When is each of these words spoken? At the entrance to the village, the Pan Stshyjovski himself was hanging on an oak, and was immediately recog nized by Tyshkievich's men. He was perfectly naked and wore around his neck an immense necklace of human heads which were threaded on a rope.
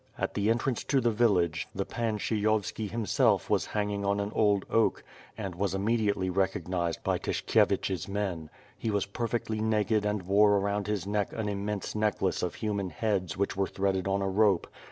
At 0.17 0.33
the 0.33 0.49
entrance 0.49 0.83
to 0.85 0.99
the 0.99 1.11
village, 1.11 1.67
the 1.75 1.85
Pan 1.85 2.17
Stshyjovski 2.17 2.89
himself 2.89 3.51
was 3.51 3.67
hanging 3.67 4.03
on 4.03 4.19
an 4.19 4.31
oak, 4.33 5.03
and 5.37 5.53
was 5.53 5.75
immediately 5.75 6.27
recog 6.31 6.63
nized 6.63 7.03
by 7.03 7.19
Tyshkievich's 7.19 8.07
men. 8.07 8.49
He 8.79 8.89
was 8.89 9.05
perfectly 9.05 9.61
naked 9.61 10.03
and 10.03 10.23
wore 10.23 10.57
around 10.57 10.87
his 10.87 11.05
neck 11.05 11.33
an 11.33 11.47
immense 11.47 11.93
necklace 11.93 12.41
of 12.41 12.55
human 12.55 12.89
heads 12.89 13.37
which 13.37 13.55
were 13.55 13.67
threaded 13.67 14.07
on 14.07 14.23
a 14.23 14.27
rope. 14.27 14.65